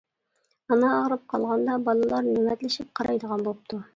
[0.71, 3.83] ئانا ئاغرىپ قالغاندا بالىلار نۆۋەتلىشىپ قارايدىغان بوپتۇ.